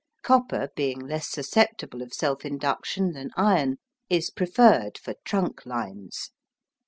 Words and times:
Copper 0.23 0.69
being 0.75 0.97
less 0.99 1.27
susceptible 1.29 2.01
of 2.01 2.11
self 2.11 2.43
induction 2.43 3.11
than 3.11 3.29
iron, 3.37 3.77
is 4.09 4.31
preferred 4.31 4.97
for 4.97 5.13
trunk 5.23 5.63
lines. 5.63 6.31